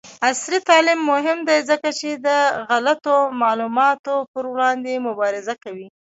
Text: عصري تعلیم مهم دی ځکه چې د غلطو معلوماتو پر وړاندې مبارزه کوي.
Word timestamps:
عصري 0.27 0.59
تعلیم 0.69 0.99
مهم 1.11 1.39
دی 1.47 1.59
ځکه 1.69 1.89
چې 1.99 2.09
د 2.25 2.27
غلطو 2.69 3.15
معلوماتو 3.41 4.15
پر 4.31 4.43
وړاندې 4.53 5.03
مبارزه 5.07 5.53
کوي. 5.63 5.87